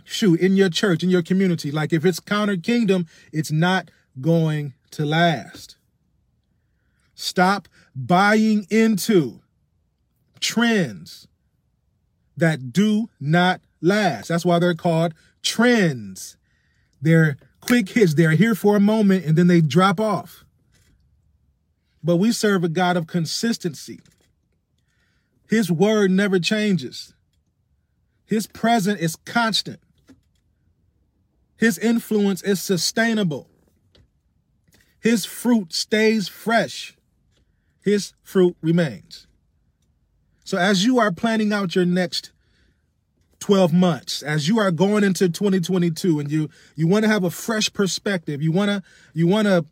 shoot 0.04 0.40
in 0.40 0.56
your 0.56 0.68
church, 0.68 1.02
in 1.02 1.10
your 1.10 1.22
community. 1.22 1.70
Like 1.70 1.92
if 1.92 2.04
it's 2.04 2.20
counter 2.20 2.56
kingdom, 2.56 3.06
it's 3.32 3.52
not 3.52 3.90
going 4.20 4.74
to 4.92 5.04
last. 5.04 5.76
Stop 7.14 7.68
buying 7.94 8.66
into 8.70 9.40
trends 10.40 11.28
that 12.36 12.72
do 12.72 13.08
not 13.20 13.60
last. 13.80 14.28
That's 14.28 14.44
why 14.44 14.58
they're 14.58 14.74
called 14.74 15.14
trends. 15.42 16.36
They're 17.00 17.36
quick 17.60 17.88
hits. 17.90 18.14
They're 18.14 18.32
here 18.32 18.54
for 18.54 18.76
a 18.76 18.80
moment 18.80 19.24
and 19.24 19.36
then 19.36 19.46
they 19.46 19.60
drop 19.60 20.00
off. 20.00 20.44
But 22.02 22.16
we 22.16 22.32
serve 22.32 22.64
a 22.64 22.68
God 22.68 22.96
of 22.96 23.06
consistency. 23.06 24.00
His 25.52 25.70
word 25.70 26.10
never 26.10 26.38
changes. 26.38 27.12
His 28.24 28.46
presence 28.46 28.98
is 28.98 29.16
constant. 29.16 29.80
His 31.58 31.76
influence 31.76 32.40
is 32.40 32.58
sustainable. 32.58 33.50
His 34.98 35.26
fruit 35.26 35.74
stays 35.74 36.26
fresh. 36.26 36.96
His 37.82 38.14
fruit 38.22 38.56
remains. 38.62 39.26
So 40.42 40.56
as 40.56 40.86
you 40.86 40.98
are 40.98 41.12
planning 41.12 41.52
out 41.52 41.74
your 41.74 41.84
next 41.84 42.32
12 43.40 43.74
months 43.74 44.22
as 44.22 44.48
you 44.48 44.58
are 44.58 44.70
going 44.70 45.04
into 45.04 45.28
2022 45.28 46.18
and 46.18 46.30
you 46.30 46.48
you 46.76 46.86
want 46.86 47.04
to 47.04 47.10
have 47.10 47.24
a 47.24 47.30
fresh 47.30 47.70
perspective 47.72 48.40
you 48.40 48.52
want 48.52 48.70
to 48.70 48.80
you 49.14 49.26
want 49.26 49.48
to 49.48 49.66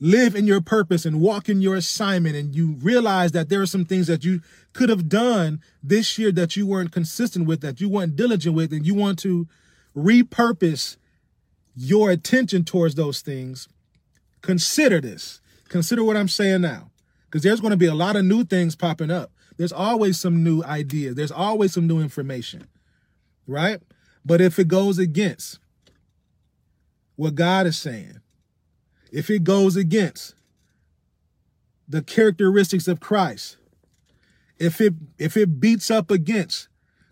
live 0.00 0.34
in 0.34 0.46
your 0.46 0.60
purpose 0.60 1.04
and 1.04 1.20
walk 1.20 1.48
in 1.48 1.60
your 1.60 1.76
assignment 1.76 2.36
and 2.36 2.54
you 2.54 2.72
realize 2.82 3.32
that 3.32 3.48
there 3.48 3.62
are 3.62 3.66
some 3.66 3.84
things 3.84 4.06
that 4.06 4.24
you 4.24 4.40
could 4.72 4.88
have 4.88 5.08
done 5.08 5.60
this 5.82 6.18
year 6.18 6.32
that 6.32 6.56
you 6.56 6.66
weren't 6.66 6.92
consistent 6.92 7.46
with 7.46 7.60
that 7.60 7.80
you 7.80 7.88
weren't 7.88 8.16
diligent 8.16 8.54
with 8.54 8.72
and 8.72 8.86
you 8.86 8.94
want 8.94 9.18
to 9.18 9.46
repurpose 9.96 10.96
your 11.76 12.10
attention 12.10 12.64
towards 12.64 12.94
those 12.94 13.20
things 13.20 13.68
consider 14.42 15.00
this. 15.00 15.40
Consider 15.68 16.04
what 16.04 16.16
i'm 16.16 16.28
saying 16.28 16.60
now 16.60 16.90
because 17.26 17.42
there's 17.42 17.60
going 17.60 17.70
to 17.70 17.76
be 17.76 17.86
a 17.86 17.94
lot 17.94 18.16
of 18.16 18.24
new 18.24 18.44
things 18.44 18.76
popping 18.76 19.10
up. 19.10 19.30
There's 19.56 19.72
always 19.72 20.18
some 20.18 20.42
new 20.42 20.62
ideas. 20.64 21.14
There's 21.14 21.32
always 21.32 21.72
some 21.72 21.86
new 21.86 22.00
information 22.00 22.68
right? 23.46 23.80
But 24.24 24.40
if 24.40 24.58
it 24.58 24.68
goes 24.68 24.98
against 24.98 25.58
what 27.16 27.34
God 27.34 27.66
is 27.66 27.78
saying, 27.78 28.20
if 29.14 29.30
it 29.30 29.44
goes 29.44 29.76
against 29.76 30.34
the 31.88 32.02
characteristics 32.02 32.88
of 32.88 33.00
Christ, 33.00 33.56
if 34.58 34.80
it 34.80 34.94
if 35.18 35.36
it 35.36 35.60
beats 35.60 35.90
up 35.90 36.10
against 36.10 36.68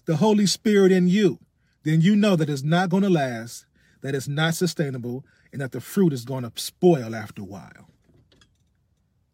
the 0.06 0.16
Holy 0.16 0.46
Spirit 0.46 0.92
in 0.92 1.08
you, 1.08 1.38
then 1.84 2.00
you 2.00 2.16
know 2.16 2.36
that 2.36 2.50
it's 2.50 2.62
not 2.62 2.88
going 2.88 3.02
to 3.02 3.10
last, 3.10 3.66
that 4.00 4.14
it's 4.14 4.28
not 4.28 4.54
sustainable, 4.54 5.24
and 5.52 5.60
that 5.60 5.72
the 5.72 5.80
fruit 5.80 6.12
is 6.12 6.24
going 6.24 6.42
to 6.42 6.52
spoil 6.56 7.14
after 7.14 7.42
a 7.42 7.46
while. 7.46 7.88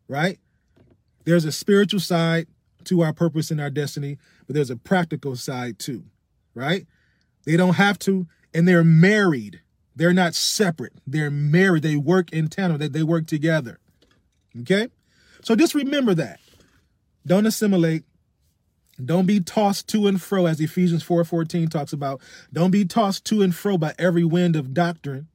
Right? 0.07 0.39
There's 1.25 1.45
a 1.45 1.53
spiritual 1.53 2.01
side 2.01 2.47
to 2.85 3.03
our 3.03 3.13
purpose 3.13 3.51
and 3.51 3.61
our 3.61 3.71
destiny, 3.71 4.19
but 4.47 4.55
there's 4.55 4.71
a 4.71 4.77
practical 4.77 5.37
side 5.37 5.79
too 5.79 6.05
right? 6.59 6.87
They 7.45 7.57
don't 7.57 7.75
have 7.75 7.99
to, 8.01 8.27
and 8.53 8.67
they're 8.67 8.85
married. 8.85 9.61
They're 9.99 10.15
not 10.15 10.35
separate. 10.35 10.93
They're 11.07 11.31
married. 11.31 11.83
They 11.83 11.97
work 11.97 12.33
in 12.33 12.49
tandem. 12.49 12.79
They, 12.79 12.89
they 12.89 13.03
work 13.03 13.27
together. 13.27 13.79
Okay? 14.61 14.89
So 15.43 15.57
just 15.57 15.75
remember 15.75 16.15
that. 16.15 16.41
Don't 17.27 17.47
assimilate. 17.47 18.05
Don't 19.05 19.27
be 19.27 19.41
tossed 19.41 19.89
to 19.89 20.07
and 20.07 20.21
fro, 20.21 20.47
as 20.47 20.61
Ephesians 20.61 21.05
4:14 21.05 21.69
talks 21.69 21.93
about. 21.93 22.21
Don't 22.53 22.71
be 22.71 22.85
tossed 22.85 23.25
to 23.27 23.43
and 23.43 23.55
fro 23.55 23.79
by 23.79 23.95
every 23.99 24.25
wind 24.25 24.57
of 24.57 24.75
doctrine, 24.75 25.29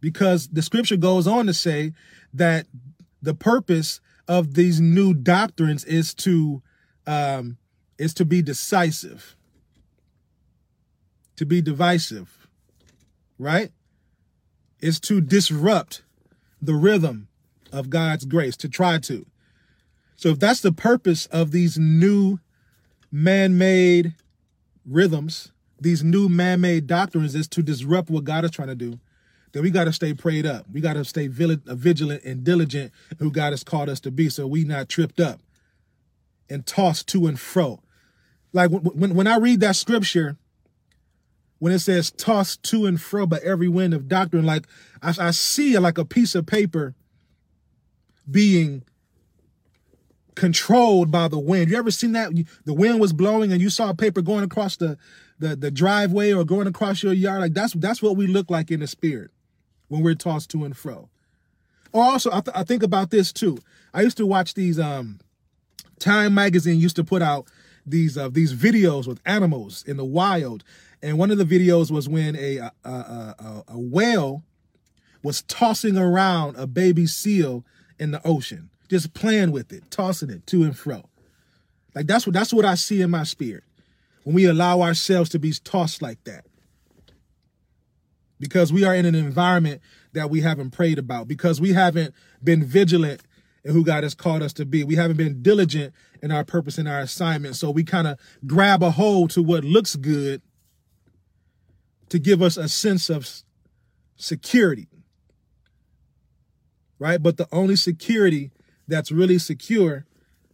because 0.00 0.48
the 0.48 0.60
scripture 0.60 0.96
goes 0.96 1.26
on 1.26 1.46
to 1.46 1.54
say 1.54 1.92
that 2.34 2.66
the 3.22 3.34
purpose 3.34 4.00
of 4.28 4.54
these 4.54 4.80
new 4.80 5.14
doctrines 5.14 5.84
is 5.84 6.12
to 6.14 6.62
um, 7.06 7.56
is 7.96 8.12
to 8.14 8.24
be 8.24 8.42
decisive 8.42 9.36
to 11.40 11.46
be 11.46 11.62
divisive, 11.62 12.46
right? 13.38 13.70
Is 14.80 14.98
to 15.00 15.20
disrupt 15.20 16.02
the 16.60 16.74
rhythm 16.74 17.28
of 17.72 17.90
God's 17.90 18.24
grace, 18.24 18.56
to 18.58 18.68
try 18.68 18.98
to. 18.98 19.26
So 20.16 20.30
if 20.30 20.38
that's 20.38 20.60
the 20.60 20.72
purpose 20.72 21.26
of 21.26 21.50
these 21.50 21.78
new 21.78 22.40
man-made 23.10 24.14
rhythms, 24.86 25.52
these 25.80 26.04
new 26.04 26.28
man-made 26.28 26.86
doctrines 26.86 27.34
is 27.34 27.48
to 27.48 27.62
disrupt 27.62 28.10
what 28.10 28.24
God 28.24 28.44
is 28.44 28.50
trying 28.50 28.68
to 28.68 28.74
do, 28.74 28.98
then 29.52 29.62
we 29.62 29.70
got 29.70 29.84
to 29.84 29.92
stay 29.92 30.14
prayed 30.14 30.46
up. 30.46 30.66
We 30.72 30.80
got 30.80 30.94
to 30.94 31.04
stay 31.04 31.26
uh, 31.26 31.74
vigilant 31.74 32.24
and 32.24 32.44
diligent 32.44 32.92
who 33.18 33.30
God 33.30 33.52
has 33.52 33.64
called 33.64 33.88
us 33.88 34.00
to 34.00 34.10
be 34.10 34.28
so 34.28 34.46
we 34.46 34.64
not 34.64 34.88
tripped 34.88 35.20
up 35.20 35.40
and 36.48 36.66
tossed 36.66 37.08
to 37.08 37.26
and 37.26 37.38
fro. 37.38 37.80
Like 38.52 38.70
when, 38.70 39.14
when 39.14 39.26
I 39.26 39.36
read 39.36 39.60
that 39.60 39.76
scripture, 39.76 40.36
when 41.60 41.72
it 41.72 41.78
says 41.78 42.10
tossed 42.10 42.62
to 42.64 42.86
and 42.86 43.00
fro 43.00 43.26
by 43.26 43.38
every 43.44 43.68
wind 43.68 43.94
of 43.94 44.08
doctrine, 44.08 44.44
like 44.44 44.66
I, 45.00 45.14
I 45.18 45.30
see 45.30 45.78
like 45.78 45.98
a 45.98 46.04
piece 46.04 46.34
of 46.34 46.46
paper 46.46 46.94
being 48.28 48.82
controlled 50.34 51.10
by 51.10 51.28
the 51.28 51.38
wind. 51.38 51.70
You 51.70 51.76
ever 51.76 51.90
seen 51.90 52.12
that? 52.12 52.32
The 52.64 52.74
wind 52.74 52.98
was 52.98 53.12
blowing 53.12 53.52
and 53.52 53.60
you 53.60 53.68
saw 53.68 53.90
a 53.90 53.94
paper 53.94 54.22
going 54.22 54.42
across 54.42 54.76
the, 54.76 54.96
the, 55.38 55.54
the 55.54 55.70
driveway 55.70 56.32
or 56.32 56.44
going 56.44 56.66
across 56.66 57.02
your 57.02 57.12
yard. 57.12 57.42
Like 57.42 57.52
that's, 57.52 57.74
that's 57.74 58.02
what 58.02 58.16
we 58.16 58.26
look 58.26 58.50
like 58.50 58.70
in 58.70 58.80
the 58.80 58.86
spirit 58.86 59.30
when 59.88 60.02
we're 60.02 60.14
tossed 60.14 60.50
to 60.50 60.64
and 60.64 60.74
fro. 60.74 61.10
Or 61.92 62.02
also, 62.02 62.30
I, 62.32 62.40
th- 62.40 62.56
I 62.56 62.64
think 62.64 62.82
about 62.82 63.10
this 63.10 63.32
too. 63.32 63.58
I 63.92 64.02
used 64.02 64.16
to 64.16 64.26
watch 64.26 64.54
these, 64.54 64.78
um, 64.80 65.20
Time 65.98 66.32
magazine 66.32 66.80
used 66.80 66.96
to 66.96 67.04
put 67.04 67.20
out 67.20 67.46
these, 67.84 68.16
uh, 68.16 68.30
these 68.30 68.54
videos 68.54 69.06
with 69.06 69.20
animals 69.26 69.84
in 69.86 69.98
the 69.98 70.04
wild 70.04 70.64
and 71.02 71.18
one 71.18 71.30
of 71.30 71.38
the 71.38 71.44
videos 71.44 71.90
was 71.90 72.08
when 72.08 72.36
a 72.36 72.58
a, 72.58 72.70
a, 72.84 73.64
a, 73.68 73.78
whale 73.78 74.42
was 75.22 75.42
tossing 75.42 75.96
around 75.96 76.56
a 76.56 76.66
baby 76.66 77.06
seal 77.06 77.64
in 77.98 78.10
the 78.10 78.26
ocean, 78.26 78.70
just 78.88 79.14
playing 79.14 79.52
with 79.52 79.72
it, 79.72 79.90
tossing 79.90 80.30
it 80.30 80.46
to 80.48 80.62
and 80.62 80.76
fro. 80.76 81.04
Like 81.94 82.06
that's 82.06 82.26
what 82.26 82.34
that's 82.34 82.52
what 82.52 82.64
I 82.64 82.74
see 82.74 83.00
in 83.00 83.10
my 83.10 83.24
spirit 83.24 83.64
when 84.24 84.34
we 84.34 84.44
allow 84.44 84.82
ourselves 84.82 85.30
to 85.30 85.38
be 85.38 85.52
tossed 85.52 86.02
like 86.02 86.22
that. 86.24 86.44
Because 88.38 88.72
we 88.72 88.84
are 88.84 88.94
in 88.94 89.04
an 89.04 89.14
environment 89.14 89.82
that 90.12 90.30
we 90.30 90.40
haven't 90.40 90.70
prayed 90.70 90.98
about, 90.98 91.28
because 91.28 91.60
we 91.60 91.72
haven't 91.72 92.14
been 92.42 92.64
vigilant 92.64 93.22
in 93.64 93.72
who 93.72 93.84
God 93.84 94.02
has 94.02 94.14
called 94.14 94.42
us 94.42 94.54
to 94.54 94.64
be. 94.64 94.82
We 94.82 94.96
haven't 94.96 95.18
been 95.18 95.42
diligent 95.42 95.94
in 96.22 96.30
our 96.30 96.44
purpose 96.44 96.78
and 96.78 96.88
our 96.88 97.00
assignment. 97.00 97.56
So 97.56 97.70
we 97.70 97.84
kind 97.84 98.06
of 98.06 98.18
grab 98.46 98.82
a 98.82 98.90
hold 98.90 99.30
to 99.30 99.42
what 99.42 99.64
looks 99.64 99.96
good 99.96 100.40
to 102.10 102.18
give 102.18 102.42
us 102.42 102.56
a 102.56 102.68
sense 102.68 103.08
of 103.08 103.28
security. 104.16 104.88
Right? 106.98 107.22
But 107.22 107.38
the 107.38 107.48
only 107.50 107.76
security 107.76 108.50
that's 108.86 109.10
really 109.10 109.38
secure 109.38 110.04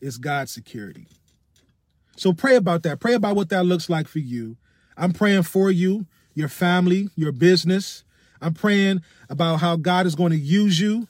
is 0.00 0.18
God's 0.18 0.52
security. 0.52 1.08
So 2.16 2.32
pray 2.32 2.56
about 2.56 2.82
that. 2.84 3.00
Pray 3.00 3.14
about 3.14 3.36
what 3.36 3.48
that 3.48 3.64
looks 3.64 3.90
like 3.90 4.06
for 4.06 4.20
you. 4.20 4.56
I'm 4.96 5.12
praying 5.12 5.42
for 5.42 5.70
you, 5.70 6.06
your 6.34 6.48
family, 6.48 7.08
your 7.16 7.32
business. 7.32 8.04
I'm 8.40 8.54
praying 8.54 9.02
about 9.28 9.56
how 9.56 9.76
God 9.76 10.06
is 10.06 10.14
going 10.14 10.32
to 10.32 10.38
use 10.38 10.78
you 10.78 11.08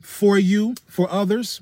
for 0.00 0.38
you, 0.38 0.74
for 0.86 1.10
others. 1.10 1.60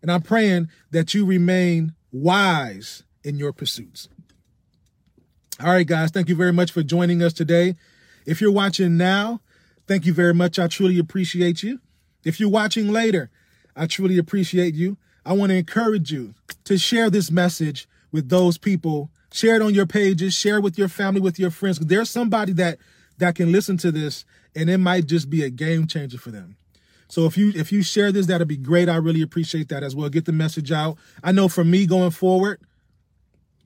And 0.00 0.10
I'm 0.10 0.22
praying 0.22 0.68
that 0.90 1.14
you 1.14 1.24
remain 1.24 1.94
wise 2.10 3.04
in 3.22 3.36
your 3.36 3.52
pursuits. 3.52 4.08
All 5.60 5.70
right, 5.70 5.86
guys, 5.86 6.10
thank 6.10 6.28
you 6.28 6.34
very 6.34 6.52
much 6.52 6.72
for 6.72 6.82
joining 6.82 7.22
us 7.22 7.32
today. 7.32 7.76
If 8.26 8.40
you're 8.40 8.52
watching 8.52 8.96
now, 8.96 9.40
thank 9.86 10.06
you 10.06 10.14
very 10.14 10.34
much. 10.34 10.58
I 10.58 10.66
truly 10.66 10.98
appreciate 10.98 11.62
you. 11.62 11.80
If 12.24 12.40
you're 12.40 12.48
watching 12.48 12.88
later, 12.90 13.30
I 13.76 13.86
truly 13.86 14.18
appreciate 14.18 14.74
you. 14.74 14.96
I 15.24 15.34
want 15.34 15.50
to 15.50 15.56
encourage 15.56 16.10
you 16.10 16.34
to 16.64 16.78
share 16.78 17.10
this 17.10 17.30
message 17.30 17.86
with 18.10 18.28
those 18.28 18.58
people. 18.58 19.10
Share 19.32 19.56
it 19.56 19.62
on 19.62 19.74
your 19.74 19.86
pages, 19.86 20.34
share 20.34 20.56
it 20.56 20.62
with 20.62 20.78
your 20.78 20.88
family, 20.88 21.20
with 21.20 21.38
your 21.38 21.50
friends. 21.50 21.78
There's 21.78 22.10
somebody 22.10 22.52
that 22.54 22.78
that 23.18 23.34
can 23.34 23.52
listen 23.52 23.76
to 23.78 23.92
this 23.92 24.24
and 24.54 24.68
it 24.68 24.78
might 24.78 25.06
just 25.06 25.30
be 25.30 25.44
a 25.44 25.50
game 25.50 25.86
changer 25.86 26.18
for 26.18 26.30
them. 26.30 26.56
So 27.08 27.26
if 27.26 27.36
you 27.36 27.52
if 27.54 27.70
you 27.70 27.82
share 27.82 28.10
this, 28.10 28.26
that'll 28.26 28.46
be 28.46 28.56
great. 28.56 28.88
I 28.88 28.96
really 28.96 29.22
appreciate 29.22 29.68
that 29.68 29.82
as 29.82 29.94
well. 29.94 30.08
Get 30.08 30.24
the 30.24 30.32
message 30.32 30.72
out. 30.72 30.96
I 31.22 31.32
know 31.32 31.48
for 31.48 31.64
me 31.64 31.86
going 31.86 32.10
forward, 32.10 32.58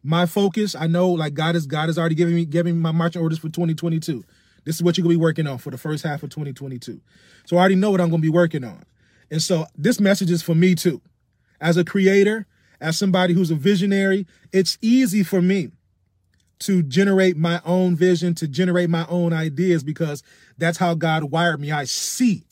my 0.06 0.24
focus, 0.24 0.76
I 0.76 0.86
know 0.86 1.10
like 1.10 1.34
God 1.34 1.56
is 1.56 1.66
God 1.66 1.88
has 1.88 1.98
already 1.98 2.14
given 2.14 2.34
me 2.34 2.44
giving 2.44 2.78
my 2.78 2.92
marching 2.92 3.20
orders 3.20 3.38
for 3.38 3.48
2022. 3.48 4.24
This 4.64 4.76
is 4.76 4.82
what 4.82 4.96
you're 4.96 5.02
gonna 5.02 5.14
be 5.14 5.20
working 5.20 5.46
on 5.46 5.58
for 5.58 5.70
the 5.70 5.78
first 5.78 6.04
half 6.04 6.22
of 6.22 6.30
2022. 6.30 7.00
So 7.44 7.56
I 7.56 7.60
already 7.60 7.74
know 7.74 7.90
what 7.90 8.00
I'm 8.00 8.10
gonna 8.10 8.22
be 8.22 8.28
working 8.28 8.62
on. 8.62 8.84
And 9.30 9.42
so 9.42 9.66
this 9.76 10.00
message 10.00 10.30
is 10.30 10.42
for 10.42 10.54
me 10.54 10.76
too. 10.76 11.02
As 11.60 11.76
a 11.76 11.84
creator, 11.84 12.46
as 12.80 12.96
somebody 12.96 13.34
who's 13.34 13.50
a 13.50 13.56
visionary, 13.56 14.26
it's 14.52 14.78
easy 14.80 15.24
for 15.24 15.42
me 15.42 15.70
to 16.60 16.82
generate 16.82 17.36
my 17.36 17.60
own 17.64 17.96
vision, 17.96 18.34
to 18.36 18.46
generate 18.46 18.88
my 18.88 19.06
own 19.08 19.32
ideas, 19.32 19.82
because 19.82 20.22
that's 20.56 20.78
how 20.78 20.94
God 20.94 21.24
wired 21.24 21.60
me. 21.60 21.72
I 21.72 21.84
see. 21.84 22.44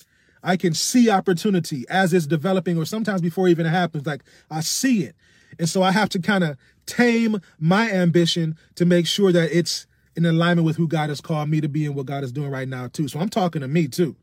I 0.42 0.56
can 0.56 0.74
see 0.74 1.08
opportunity 1.08 1.84
as 1.88 2.12
it's 2.12 2.26
developing, 2.26 2.76
or 2.76 2.84
sometimes 2.84 3.22
before 3.22 3.46
it 3.46 3.52
even 3.52 3.66
happens. 3.66 4.06
Like 4.06 4.24
I 4.50 4.60
see 4.60 5.04
it. 5.04 5.14
And 5.58 5.68
so 5.68 5.82
I 5.82 5.92
have 5.92 6.08
to 6.10 6.18
kind 6.18 6.44
of 6.44 6.56
tame 6.86 7.40
my 7.58 7.90
ambition 7.90 8.56
to 8.76 8.84
make 8.84 9.06
sure 9.06 9.32
that 9.32 9.56
it's 9.56 9.86
in 10.16 10.26
alignment 10.26 10.66
with 10.66 10.76
who 10.76 10.86
God 10.86 11.08
has 11.08 11.20
called 11.20 11.48
me 11.48 11.60
to 11.60 11.68
be 11.68 11.86
and 11.86 11.94
what 11.94 12.06
God 12.06 12.24
is 12.24 12.32
doing 12.32 12.50
right 12.50 12.68
now 12.68 12.88
too. 12.88 13.08
So 13.08 13.18
I'm 13.18 13.28
talking 13.28 13.62
to 13.62 13.68
me 13.68 13.88
too. 13.88 14.16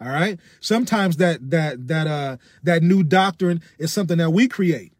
All 0.00 0.08
right. 0.08 0.38
Sometimes 0.60 1.18
that 1.18 1.50
that 1.50 1.88
that 1.88 2.06
uh 2.06 2.36
that 2.62 2.82
new 2.82 3.02
doctrine 3.02 3.60
is 3.78 3.92
something 3.92 4.18
that 4.18 4.30
we 4.30 4.48
create. 4.48 4.92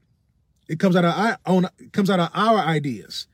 It 0.69 0.79
comes 0.79 0.95
out 0.95 1.05
of 1.05 1.15
our 1.15 1.39
own 1.47 1.67
comes 1.93 2.11
out 2.11 2.21
of 2.21 2.31
our 2.35 2.59
ideas. 2.59 3.27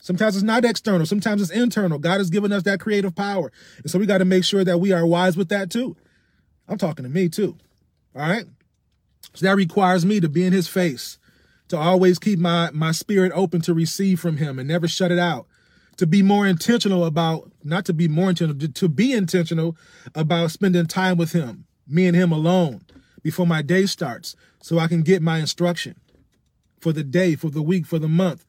Sometimes 0.00 0.36
it's 0.36 0.44
not 0.44 0.64
external, 0.64 1.06
sometimes 1.06 1.42
it's 1.42 1.50
internal. 1.50 1.98
God 1.98 2.18
has 2.18 2.30
given 2.30 2.52
us 2.52 2.62
that 2.64 2.80
creative 2.80 3.16
power. 3.16 3.50
And 3.78 3.90
so 3.90 3.98
we 3.98 4.06
got 4.06 4.18
to 4.18 4.24
make 4.24 4.44
sure 4.44 4.64
that 4.64 4.78
we 4.78 4.92
are 4.92 5.04
wise 5.04 5.36
with 5.36 5.48
that 5.48 5.70
too. 5.70 5.96
I'm 6.68 6.78
talking 6.78 7.02
to 7.02 7.08
me 7.08 7.28
too. 7.28 7.56
All 8.14 8.22
right? 8.22 8.44
So 9.34 9.46
that 9.46 9.56
requires 9.56 10.06
me 10.06 10.20
to 10.20 10.28
be 10.28 10.44
in 10.44 10.52
his 10.52 10.68
face, 10.68 11.18
to 11.68 11.76
always 11.76 12.18
keep 12.18 12.38
my 12.38 12.70
my 12.72 12.92
spirit 12.92 13.32
open 13.34 13.60
to 13.62 13.74
receive 13.74 14.20
from 14.20 14.36
him 14.36 14.58
and 14.58 14.68
never 14.68 14.88
shut 14.88 15.12
it 15.12 15.18
out. 15.18 15.46
To 15.98 16.06
be 16.06 16.22
more 16.22 16.46
intentional 16.46 17.04
about, 17.04 17.50
not 17.64 17.84
to 17.86 17.92
be 17.92 18.06
more 18.06 18.30
intentional, 18.30 18.72
to 18.72 18.88
be 18.88 19.12
intentional 19.12 19.76
about 20.14 20.52
spending 20.52 20.86
time 20.86 21.16
with 21.16 21.32
him, 21.32 21.66
me 21.88 22.06
and 22.06 22.16
him 22.16 22.30
alone 22.30 22.82
before 23.22 23.46
my 23.48 23.62
day 23.62 23.84
starts, 23.86 24.36
so 24.62 24.78
I 24.78 24.86
can 24.86 25.02
get 25.02 25.22
my 25.22 25.38
instruction 25.38 25.96
for 26.80 26.92
the 26.92 27.02
day, 27.02 27.34
for 27.34 27.50
the 27.50 27.62
week, 27.62 27.84
for 27.84 27.98
the 27.98 28.08
month. 28.08 28.44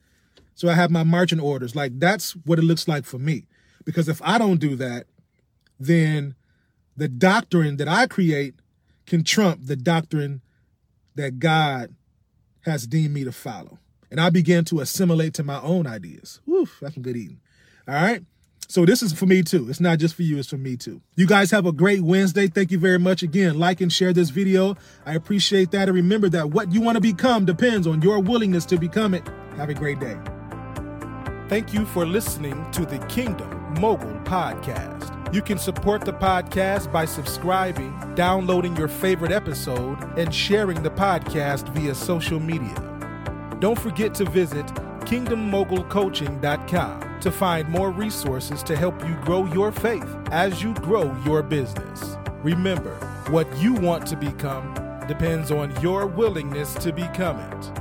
So 0.53 0.69
I 0.69 0.73
have 0.73 0.91
my 0.91 1.03
marching 1.03 1.39
orders. 1.39 1.75
Like 1.75 1.99
that's 1.99 2.33
what 2.45 2.59
it 2.59 2.63
looks 2.63 2.87
like 2.87 3.05
for 3.05 3.17
me. 3.17 3.47
Because 3.83 4.07
if 4.07 4.21
I 4.23 4.37
don't 4.37 4.59
do 4.59 4.75
that, 4.75 5.07
then 5.79 6.35
the 6.95 7.07
doctrine 7.07 7.77
that 7.77 7.87
I 7.87 8.07
create 8.07 8.55
can 9.07 9.23
trump 9.23 9.61
the 9.63 9.75
doctrine 9.75 10.41
that 11.15 11.39
God 11.39 11.95
has 12.61 12.87
deemed 12.87 13.13
me 13.13 13.23
to 13.23 13.31
follow. 13.31 13.79
And 14.11 14.19
I 14.19 14.29
began 14.29 14.65
to 14.65 14.79
assimilate 14.79 15.33
to 15.35 15.43
my 15.43 15.61
own 15.61 15.85
ideas. 15.85 16.41
Woo, 16.45 16.67
that's 16.81 16.95
some 16.95 17.03
good 17.03 17.15
eating. 17.15 17.39
All 17.87 17.95
right. 17.95 18.23
So 18.67 18.85
this 18.85 19.01
is 19.01 19.13
for 19.13 19.25
me 19.25 19.41
too. 19.41 19.67
It's 19.67 19.79
not 19.79 19.97
just 19.97 20.13
for 20.13 20.21
you, 20.21 20.37
it's 20.37 20.49
for 20.49 20.57
me 20.57 20.77
too. 20.77 21.01
You 21.15 21.25
guys 21.25 21.49
have 21.49 21.65
a 21.65 21.71
great 21.71 22.01
Wednesday. 22.01 22.47
Thank 22.47 22.69
you 22.69 22.77
very 22.77 22.99
much 22.99 23.23
again. 23.23 23.57
Like 23.57 23.81
and 23.81 23.91
share 23.91 24.13
this 24.13 24.29
video. 24.29 24.75
I 25.07 25.15
appreciate 25.15 25.71
that. 25.71 25.87
And 25.87 25.95
remember 25.95 26.29
that 26.29 26.51
what 26.51 26.71
you 26.71 26.79
want 26.79 26.95
to 26.95 27.01
become 27.01 27.45
depends 27.45 27.87
on 27.87 28.03
your 28.03 28.19
willingness 28.19 28.65
to 28.65 28.77
become 28.77 29.15
it. 29.15 29.27
Have 29.57 29.69
a 29.69 29.73
great 29.73 29.99
day. 29.99 30.17
Thank 31.47 31.73
you 31.73 31.83
for 31.87 32.05
listening 32.05 32.69
to 32.73 32.85
the 32.85 32.99
Kingdom 33.07 33.73
Mogul 33.79 34.13
Podcast. 34.23 35.08
You 35.31 35.43
can 35.43 35.59
support 35.59 36.05
the 36.05 36.13
podcast 36.13 36.91
by 36.91 37.05
subscribing, 37.05 37.93
downloading 38.15 38.75
your 38.75 38.87
favorite 38.87 39.31
episode, 39.31 40.01
and 40.17 40.33
sharing 40.33 40.81
the 40.81 40.89
podcast 40.89 41.69
via 41.69 41.93
social 41.93 42.39
media. 42.39 42.73
Don't 43.59 43.77
forget 43.77 44.15
to 44.15 44.25
visit 44.25 44.65
kingdommogulcoaching.com 45.05 47.19
to 47.19 47.31
find 47.31 47.69
more 47.69 47.91
resources 47.91 48.63
to 48.63 48.75
help 48.75 49.07
you 49.07 49.13
grow 49.21 49.45
your 49.53 49.71
faith 49.71 50.17
as 50.31 50.63
you 50.63 50.73
grow 50.75 51.15
your 51.23 51.43
business. 51.43 52.17
Remember, 52.41 52.95
what 53.29 53.45
you 53.57 53.73
want 53.73 54.07
to 54.07 54.15
become 54.15 54.73
depends 55.07 55.51
on 55.51 55.79
your 55.79 56.07
willingness 56.07 56.73
to 56.75 56.91
become 56.91 57.39
it. 57.39 57.78